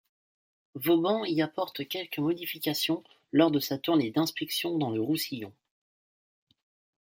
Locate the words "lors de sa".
3.31-3.77